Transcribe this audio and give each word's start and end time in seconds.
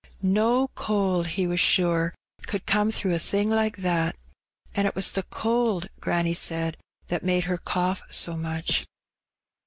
No 0.23 0.67
cold, 0.69 1.27
he 1.27 1.45
was 1.45 1.59
sure, 1.59 2.15
could 2.47 2.65
come 2.65 2.89
through 2.89 3.13
a 3.13 3.19
thing 3.19 3.51
like 3.51 3.77
that; 3.77 4.15
and 4.73 4.87
it 4.87 4.95
was 4.95 5.11
the 5.11 5.21
cold, 5.21 5.89
granny 5.99 6.33
said, 6.33 6.75
that 7.09 7.21
made 7.23 7.43
her 7.43 7.59
cough 7.59 8.01
so 8.09 8.35
much. 8.35 8.87